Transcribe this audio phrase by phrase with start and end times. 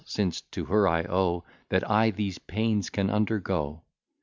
[0.03, 3.83] since to her I owe That I these pains can undergo.